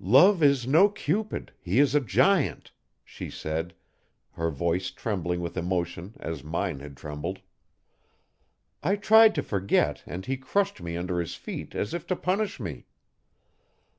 [0.00, 2.72] 'Love is no Cupid he is a giant,'
[3.04, 3.74] she said,
[4.30, 7.40] her voice trembling with emotion as mine had trembled.
[8.82, 12.58] 'I tried to forget and he crushed me under his feet as if to punish
[12.58, 12.86] me.